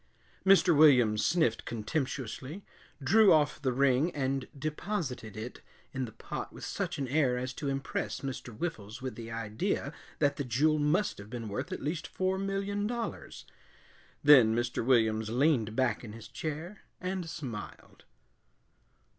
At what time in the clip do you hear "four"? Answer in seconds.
12.07-12.39